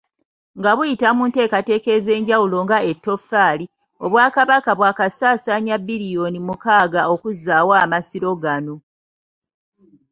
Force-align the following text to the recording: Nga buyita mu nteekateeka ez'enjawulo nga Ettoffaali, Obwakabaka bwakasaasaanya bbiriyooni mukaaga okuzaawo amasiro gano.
Nga 0.57 0.71
buyita 0.77 1.07
mu 1.17 1.23
nteekateeka 1.29 1.89
ez'enjawulo 1.97 2.57
nga 2.65 2.77
Ettoffaali, 2.91 3.65
Obwakabaka 4.05 4.71
bwakasaasaanya 4.79 5.75
bbiriyooni 5.79 6.39
mukaaga 6.47 7.01
okuzaawo 7.13 7.73
amasiro 7.83 8.31
gano. 8.43 8.75